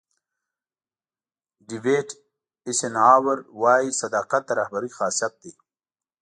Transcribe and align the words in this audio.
ډیوېټ 1.67 2.09
ایسنهاور 2.67 3.37
وایي 3.61 3.89
صداقت 4.01 4.41
د 4.45 4.49
رهبرۍ 4.59 4.89
خاصیت 4.97 5.33
دی. 5.41 5.53